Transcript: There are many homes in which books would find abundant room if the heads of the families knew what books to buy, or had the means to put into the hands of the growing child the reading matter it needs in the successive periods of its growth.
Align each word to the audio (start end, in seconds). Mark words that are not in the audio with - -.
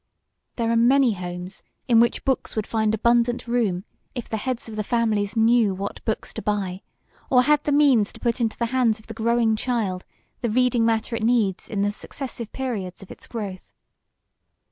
There 0.55 0.71
are 0.71 0.75
many 0.75 1.13
homes 1.13 1.61
in 1.87 1.99
which 1.99 2.25
books 2.25 2.55
would 2.55 2.65
find 2.65 2.95
abundant 2.95 3.47
room 3.47 3.83
if 4.15 4.27
the 4.27 4.37
heads 4.37 4.67
of 4.67 4.75
the 4.75 4.83
families 4.83 5.37
knew 5.37 5.75
what 5.75 6.03
books 6.05 6.33
to 6.33 6.41
buy, 6.41 6.81
or 7.29 7.43
had 7.43 7.63
the 7.65 7.71
means 7.71 8.11
to 8.13 8.19
put 8.19 8.41
into 8.41 8.57
the 8.57 8.65
hands 8.73 8.97
of 8.99 9.05
the 9.05 9.13
growing 9.13 9.55
child 9.55 10.05
the 10.39 10.49
reading 10.49 10.85
matter 10.85 11.15
it 11.15 11.21
needs 11.21 11.69
in 11.69 11.83
the 11.83 11.91
successive 11.91 12.51
periods 12.51 13.03
of 13.03 13.11
its 13.11 13.27
growth. 13.27 13.75